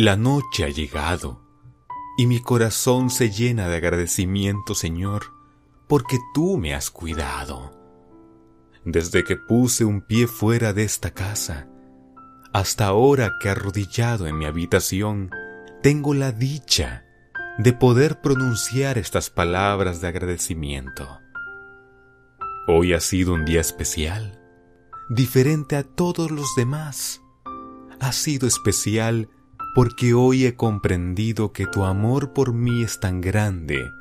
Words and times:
La 0.00 0.16
noche 0.16 0.62
ha 0.62 0.68
llegado 0.68 1.42
y 2.16 2.28
mi 2.28 2.40
corazón 2.40 3.10
se 3.10 3.30
llena 3.30 3.66
de 3.66 3.78
agradecimiento, 3.78 4.76
Señor, 4.76 5.32
porque 5.88 6.18
tú 6.32 6.56
me 6.56 6.72
has 6.72 6.92
cuidado. 6.92 7.72
Desde 8.84 9.24
que 9.24 9.34
puse 9.36 9.84
un 9.84 10.02
pie 10.02 10.28
fuera 10.28 10.72
de 10.72 10.84
esta 10.84 11.10
casa, 11.10 11.66
hasta 12.52 12.86
ahora 12.86 13.32
que 13.40 13.48
arrodillado 13.48 14.28
en 14.28 14.38
mi 14.38 14.44
habitación, 14.44 15.32
tengo 15.82 16.14
la 16.14 16.30
dicha 16.30 17.04
de 17.58 17.72
poder 17.72 18.20
pronunciar 18.20 18.98
estas 18.98 19.30
palabras 19.30 20.00
de 20.00 20.06
agradecimiento. 20.06 21.18
Hoy 22.68 22.92
ha 22.92 23.00
sido 23.00 23.34
un 23.34 23.44
día 23.44 23.60
especial, 23.60 24.40
diferente 25.10 25.74
a 25.74 25.82
todos 25.82 26.30
los 26.30 26.54
demás. 26.54 27.20
Ha 27.98 28.12
sido 28.12 28.46
especial 28.46 29.28
porque 29.78 30.12
hoy 30.12 30.44
he 30.44 30.56
comprendido 30.56 31.52
que 31.52 31.64
tu 31.64 31.84
amor 31.84 32.32
por 32.32 32.52
mí 32.52 32.82
es 32.82 32.98
tan 32.98 33.20
grande 33.20 33.92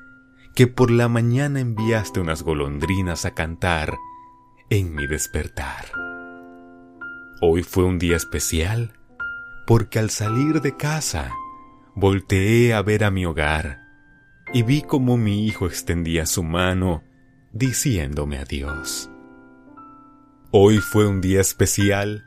que 0.56 0.66
por 0.66 0.90
la 0.90 1.08
mañana 1.08 1.60
enviaste 1.60 2.20
unas 2.20 2.42
golondrinas 2.42 3.26
a 3.26 3.36
cantar 3.36 3.96
en 4.72 4.96
mi 4.96 5.06
despertar. 5.06 5.86
Hoy 7.44 7.62
fue 7.62 7.84
un 7.84 8.00
día 8.00 8.16
especial 8.16 8.94
porque 9.68 10.00
al 10.00 10.10
salir 10.10 10.62
de 10.62 10.76
casa 10.76 11.32
volteé 11.94 12.74
a 12.74 12.82
ver 12.82 13.04
a 13.04 13.12
mi 13.12 13.28
hogar 13.28 13.78
y 14.56 14.64
vi 14.64 14.82
cómo 14.82 15.16
mi 15.16 15.46
hijo 15.46 15.68
extendía 15.68 16.26
su 16.26 16.42
mano 16.42 17.04
diciéndome 17.52 18.40
adiós. 18.40 19.12
Hoy 20.50 20.80
fue 20.80 21.06
un 21.06 21.22
día 21.22 21.40
especial 21.40 22.27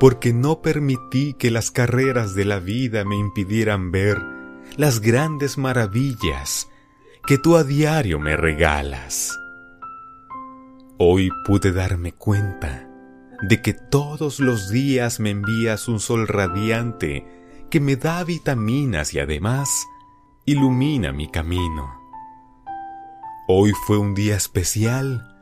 porque 0.00 0.32
no 0.32 0.62
permití 0.62 1.34
que 1.34 1.50
las 1.50 1.70
carreras 1.70 2.34
de 2.34 2.44
la 2.44 2.60
vida 2.60 3.04
me 3.04 3.16
impidieran 3.16 3.90
ver 3.90 4.18
las 4.76 5.00
grandes 5.00 5.58
maravillas 5.58 6.68
que 7.26 7.38
tú 7.38 7.56
a 7.56 7.64
diario 7.64 8.18
me 8.18 8.36
regalas. 8.36 9.38
Hoy 10.98 11.30
pude 11.44 11.72
darme 11.72 12.12
cuenta 12.12 12.88
de 13.42 13.62
que 13.62 13.72
todos 13.72 14.40
los 14.40 14.70
días 14.70 15.20
me 15.20 15.30
envías 15.30 15.88
un 15.88 16.00
sol 16.00 16.26
radiante 16.26 17.26
que 17.70 17.80
me 17.80 17.96
da 17.96 18.24
vitaminas 18.24 19.14
y 19.14 19.20
además 19.20 19.68
ilumina 20.44 21.12
mi 21.12 21.30
camino. 21.30 22.00
Hoy 23.46 23.72
fue 23.86 23.98
un 23.98 24.14
día 24.14 24.36
especial 24.36 25.37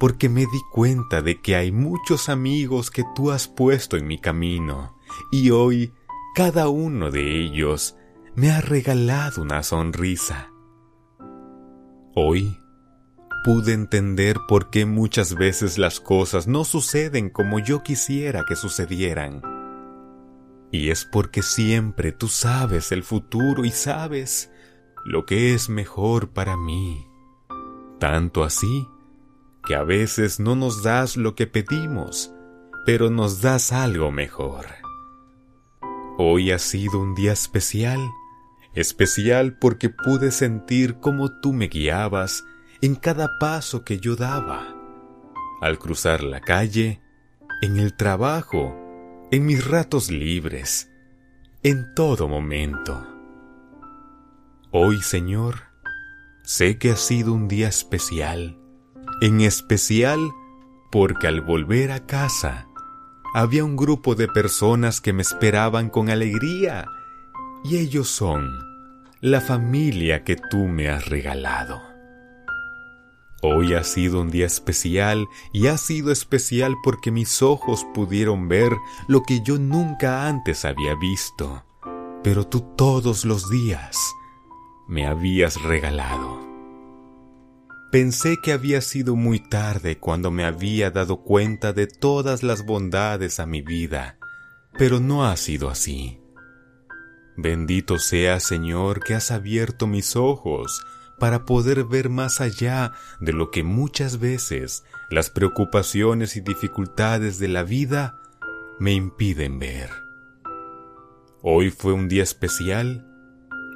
porque 0.00 0.30
me 0.30 0.46
di 0.46 0.62
cuenta 0.72 1.20
de 1.20 1.42
que 1.42 1.54
hay 1.56 1.72
muchos 1.72 2.30
amigos 2.30 2.90
que 2.90 3.04
tú 3.14 3.30
has 3.30 3.46
puesto 3.46 3.98
en 3.98 4.06
mi 4.06 4.18
camino 4.18 4.96
y 5.30 5.50
hoy 5.50 5.92
cada 6.34 6.68
uno 6.68 7.10
de 7.10 7.38
ellos 7.38 7.96
me 8.34 8.50
ha 8.50 8.62
regalado 8.62 9.42
una 9.42 9.62
sonrisa. 9.62 10.50
Hoy 12.14 12.58
pude 13.44 13.74
entender 13.74 14.38
por 14.48 14.70
qué 14.70 14.86
muchas 14.86 15.34
veces 15.34 15.76
las 15.76 16.00
cosas 16.00 16.46
no 16.46 16.64
suceden 16.64 17.28
como 17.28 17.58
yo 17.58 17.82
quisiera 17.82 18.44
que 18.48 18.56
sucedieran. 18.56 19.42
Y 20.72 20.88
es 20.88 21.04
porque 21.04 21.42
siempre 21.42 22.12
tú 22.12 22.28
sabes 22.28 22.90
el 22.90 23.02
futuro 23.02 23.66
y 23.66 23.70
sabes 23.70 24.50
lo 25.04 25.26
que 25.26 25.52
es 25.52 25.68
mejor 25.68 26.30
para 26.30 26.56
mí. 26.56 27.06
Tanto 27.98 28.44
así 28.44 28.88
que 29.70 29.76
a 29.76 29.84
veces 29.84 30.40
no 30.40 30.56
nos 30.56 30.82
das 30.82 31.16
lo 31.16 31.36
que 31.36 31.46
pedimos, 31.46 32.34
pero 32.84 33.08
nos 33.08 33.40
das 33.40 33.70
algo 33.70 34.10
mejor. 34.10 34.66
Hoy 36.18 36.50
ha 36.50 36.58
sido 36.58 36.98
un 36.98 37.14
día 37.14 37.32
especial, 37.32 38.00
especial 38.74 39.56
porque 39.60 39.88
pude 39.88 40.32
sentir 40.32 40.96
cómo 40.96 41.38
tú 41.40 41.52
me 41.52 41.68
guiabas 41.68 42.42
en 42.82 42.96
cada 42.96 43.38
paso 43.38 43.84
que 43.84 44.00
yo 44.00 44.16
daba. 44.16 44.74
Al 45.60 45.78
cruzar 45.78 46.24
la 46.24 46.40
calle, 46.40 47.00
en 47.62 47.78
el 47.78 47.96
trabajo, 47.96 48.76
en 49.30 49.46
mis 49.46 49.64
ratos 49.64 50.10
libres, 50.10 50.90
en 51.62 51.94
todo 51.94 52.26
momento. 52.26 53.06
Hoy, 54.72 55.00
Señor, 55.00 55.60
sé 56.42 56.76
que 56.76 56.90
ha 56.90 56.96
sido 56.96 57.32
un 57.32 57.46
día 57.46 57.68
especial, 57.68 58.59
en 59.20 59.42
especial 59.42 60.18
porque 60.90 61.26
al 61.26 61.40
volver 61.42 61.92
a 61.92 62.06
casa 62.06 62.68
había 63.34 63.64
un 63.64 63.76
grupo 63.76 64.14
de 64.14 64.26
personas 64.28 65.00
que 65.00 65.12
me 65.12 65.22
esperaban 65.22 65.90
con 65.90 66.10
alegría 66.10 66.86
y 67.62 67.76
ellos 67.76 68.08
son 68.08 68.48
la 69.20 69.40
familia 69.40 70.24
que 70.24 70.36
tú 70.36 70.66
me 70.66 70.88
has 70.88 71.06
regalado. 71.06 71.80
Hoy 73.42 73.74
ha 73.74 73.84
sido 73.84 74.20
un 74.20 74.30
día 74.30 74.46
especial 74.46 75.26
y 75.52 75.68
ha 75.68 75.78
sido 75.78 76.12
especial 76.12 76.74
porque 76.82 77.10
mis 77.10 77.42
ojos 77.42 77.86
pudieron 77.94 78.48
ver 78.48 78.72
lo 79.06 79.22
que 79.22 79.40
yo 79.42 79.58
nunca 79.58 80.26
antes 80.26 80.64
había 80.64 80.94
visto, 80.94 81.62
pero 82.22 82.46
tú 82.46 82.60
todos 82.76 83.24
los 83.24 83.48
días 83.50 83.96
me 84.88 85.06
habías 85.06 85.62
regalado. 85.62 86.49
Pensé 87.90 88.36
que 88.40 88.52
había 88.52 88.80
sido 88.82 89.16
muy 89.16 89.40
tarde 89.40 89.98
cuando 89.98 90.30
me 90.30 90.44
había 90.44 90.92
dado 90.92 91.24
cuenta 91.24 91.72
de 91.72 91.88
todas 91.88 92.44
las 92.44 92.64
bondades 92.64 93.40
a 93.40 93.46
mi 93.46 93.62
vida, 93.62 94.16
pero 94.78 95.00
no 95.00 95.26
ha 95.26 95.36
sido 95.36 95.68
así. 95.68 96.20
Bendito 97.36 97.98
sea, 97.98 98.38
Señor, 98.38 99.02
que 99.02 99.14
has 99.14 99.32
abierto 99.32 99.88
mis 99.88 100.14
ojos 100.14 100.86
para 101.18 101.44
poder 101.44 101.82
ver 101.82 102.10
más 102.10 102.40
allá 102.40 102.92
de 103.18 103.32
lo 103.32 103.50
que 103.50 103.64
muchas 103.64 104.20
veces 104.20 104.84
las 105.10 105.28
preocupaciones 105.28 106.36
y 106.36 106.42
dificultades 106.42 107.40
de 107.40 107.48
la 107.48 107.64
vida 107.64 108.20
me 108.78 108.92
impiden 108.92 109.58
ver. 109.58 109.90
Hoy 111.42 111.70
fue 111.70 111.92
un 111.92 112.08
día 112.08 112.22
especial 112.22 113.09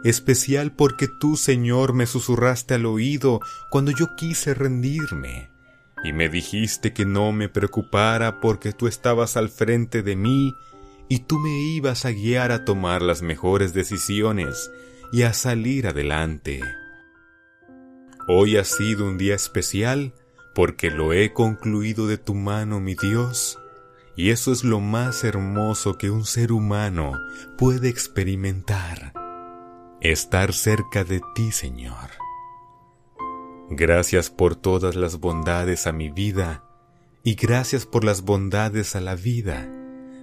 especial 0.05 0.73
porque 0.73 1.09
tú, 1.09 1.37
Señor, 1.37 1.95
me 1.95 2.07
susurraste 2.07 2.75
al 2.75 2.87
oído 2.87 3.41
cuando 3.71 3.91
yo 3.91 4.15
quise 4.17 4.55
rendirme, 4.55 5.51
y 6.05 6.13
me 6.13 6.29
dijiste 6.29 6.93
que 6.93 7.07
no 7.07 7.33
me 7.33 7.49
preocupara 7.49 8.41
porque 8.41 8.73
tú 8.73 8.87
estabas 8.87 9.39
al 9.39 9.49
frente 9.49 10.03
de 10.03 10.15
mí 10.15 10.55
y 11.09 11.21
tú 11.21 11.39
me 11.39 11.59
ibas 11.75 12.05
a 12.05 12.11
guiar 12.11 12.53
a 12.53 12.67
tomar 12.67 13.01
las 13.01 13.23
mejores 13.23 13.73
decisiones 13.73 14.71
y 15.11 15.23
a 15.23 15.33
salir 15.33 15.87
adelante. 15.87 16.61
Hoy 18.29 18.59
ha 18.59 18.65
sido 18.65 19.07
un 19.07 19.17
día 19.17 19.35
especial 19.35 20.13
porque 20.55 20.91
lo 20.91 21.15
he 21.15 21.33
concluido 21.33 22.07
de 22.07 22.19
tu 22.19 22.35
mano, 22.35 22.79
mi 22.79 22.95
Dios, 22.95 23.59
y 24.17 24.31
eso 24.31 24.53
es 24.53 24.65
lo 24.65 24.81
más 24.81 25.25
hermoso 25.25 25.97
que 25.97 26.11
un 26.11 26.27
ser 26.27 26.53
humano 26.53 27.19
puede 27.57 27.89
experimentar 27.89 29.24
estar 30.13 30.53
cerca 30.53 31.03
de 31.03 31.23
ti, 31.35 31.51
Señor. 31.51 32.11
Gracias 33.71 34.29
por 34.29 34.55
todas 34.55 34.97
las 34.97 35.19
bondades 35.19 35.87
a 35.87 35.93
mi 35.93 36.11
vida 36.11 36.63
y 37.23 37.37
gracias 37.37 37.87
por 37.87 38.05
las 38.05 38.21
bondades 38.21 38.97
a 38.97 39.01
la 39.01 39.15
vida 39.15 39.67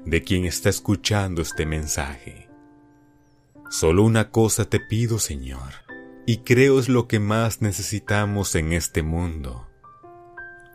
de 0.05 0.21
quien 0.23 0.45
está 0.45 0.69
escuchando 0.69 1.41
este 1.41 1.65
mensaje. 1.65 2.47
Solo 3.71 4.03
una 4.03 4.29
cosa 4.29 4.65
te 4.65 4.79
pido, 4.79 5.17
Señor, 5.17 5.73
y 6.27 6.39
creo 6.39 6.79
es 6.79 6.87
lo 6.87 7.07
que 7.07 7.19
más 7.19 7.63
necesitamos 7.63 8.53
en 8.53 8.73
este 8.73 9.01
mundo. 9.01 9.67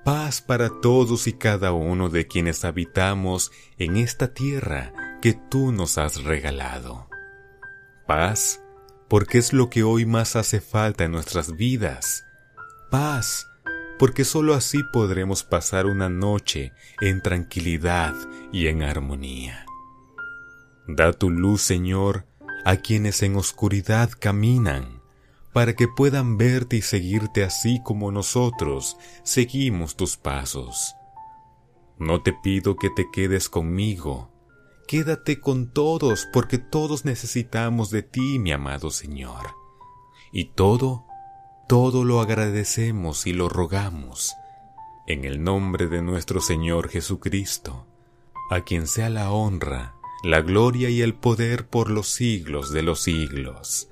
Paz 0.05 0.41
para 0.41 0.81
todos 0.81 1.29
y 1.29 1.35
cada 1.35 1.73
uno 1.73 2.09
de 2.09 2.27
quienes 2.27 2.65
habitamos 2.65 3.53
en 3.79 3.99
esta 3.99 4.35
tierra 4.35 4.93
que 5.23 5.35
tú 5.35 5.71
nos 5.71 5.97
has 5.97 6.25
regalado. 6.25 7.09
Paz 8.07 8.63
porque 9.09 9.39
es 9.39 9.53
lo 9.53 9.71
que 9.71 9.83
hoy 9.83 10.07
más 10.07 10.37
hace 10.37 10.61
falta 10.61 11.05
en 11.05 11.13
nuestras 11.13 11.57
vidas. 11.57 12.25
Paz, 12.91 13.47
porque 13.99 14.25
sólo 14.25 14.55
así 14.55 14.83
podremos 14.93 15.45
pasar 15.45 15.87
una 15.87 16.09
noche 16.09 16.73
en 17.01 17.23
tranquilidad 17.23 18.15
y 18.53 18.67
en 18.67 18.83
armonía. 18.83 19.67
Da 20.89 21.13
tu 21.13 21.31
luz, 21.31 21.63
Señor, 21.63 22.27
a 22.65 22.77
quienes 22.77 23.23
en 23.23 23.37
oscuridad 23.37 24.11
caminan, 24.19 25.03
para 25.53 25.75
que 25.75 25.89
puedan 25.89 26.37
verte 26.37 26.77
y 26.77 26.83
seguirte 26.83 27.43
así 27.43 27.81
como 27.83 28.13
nosotros 28.13 28.97
seguimos 29.23 29.97
tus 29.97 30.17
pasos. 30.17 30.95
No 31.99 32.23
te 32.23 32.35
pido 32.35 32.77
que 32.77 32.91
te 32.91 33.07
quedes 33.11 33.49
conmigo, 33.49 34.31
Quédate 34.87 35.41
con 35.41 35.73
todos, 35.73 36.29
porque 36.33 36.59
todos 36.59 37.05
necesitamos 37.05 37.91
de 37.91 38.03
ti, 38.03 38.39
mi 38.39 38.53
amado 38.53 38.91
Señor. 38.91 39.55
Y 40.33 40.53
todo, 40.53 41.07
todo 41.69 42.05
lo 42.05 42.21
agradecemos 42.21 43.27
y 43.27 43.33
lo 43.33 43.49
rogamos, 43.49 44.35
en 45.09 45.25
el 45.25 45.43
nombre 45.43 45.89
de 45.89 46.03
nuestro 46.03 46.41
Señor 46.41 46.89
Jesucristo, 46.89 47.87
a 48.49 48.61
quien 48.61 48.87
sea 48.87 49.11
la 49.11 49.33
honra, 49.33 49.97
la 50.23 50.41
gloria 50.41 50.89
y 50.89 51.03
el 51.03 51.15
poder 51.15 51.67
por 51.67 51.91
los 51.91 52.07
siglos 52.09 52.71
de 52.71 52.83
los 52.83 53.01
siglos. 53.03 53.89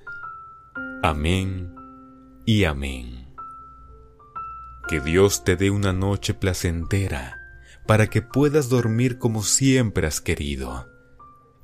Amén 1.03 1.75
y 2.47 2.65
amén. 2.65 3.35
Que 4.89 5.01
Dios 5.01 5.43
te 5.43 5.57
dé 5.57 5.71
una 5.71 5.93
noche 5.93 6.35
placentera 6.35 7.44
para 7.87 8.09
que 8.09 8.23
puedas 8.23 8.69
dormir 8.69 9.19
como 9.19 9.43
siempre 9.43 10.07
has 10.07 10.21
querido, 10.21 10.91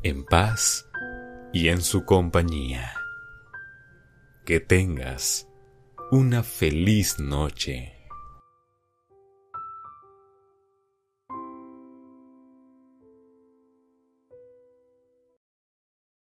en 0.03 0.25
paz 0.25 0.89
y 1.53 1.69
en 1.69 1.83
su 1.83 2.05
compañía. 2.05 2.93
Que 4.45 4.61
tengas 4.61 5.49
una 6.11 6.43
feliz 6.43 7.19
noche. 7.19 8.00